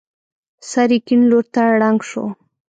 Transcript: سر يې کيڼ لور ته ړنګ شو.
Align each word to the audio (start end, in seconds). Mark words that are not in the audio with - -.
سر 0.69 0.89
يې 0.95 0.99
کيڼ 1.05 1.21
لور 1.29 1.45
ته 1.53 1.61
ړنګ 1.79 1.99
شو. 2.09 2.25